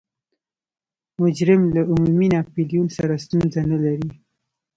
مجرم 1.21 1.61
له 1.75 1.81
عمومي 1.91 2.27
ناپلیون 2.35 2.87
سره 2.97 3.13
ستونزه 3.23 3.61
نلري. 3.71 4.09